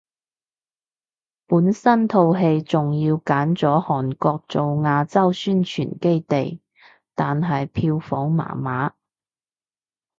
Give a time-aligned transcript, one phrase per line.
[1.45, 6.59] 本身套戲仲要揀咗韓國做亞洲宣傳基地，
[7.13, 8.95] 但係票房麻麻